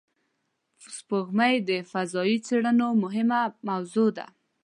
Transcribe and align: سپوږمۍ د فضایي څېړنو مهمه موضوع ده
سپوږمۍ 0.95 1.55
د 1.69 1.71
فضایي 1.91 2.37
څېړنو 2.47 2.87
مهمه 3.03 3.41
موضوع 3.67 4.09
ده 4.17 4.25